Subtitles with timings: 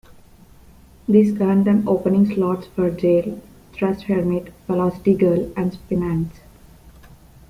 [1.07, 3.39] This earned them opening slots for Jale,
[3.71, 6.39] Thrush Hermit, Velocity Girl and the Spinanes.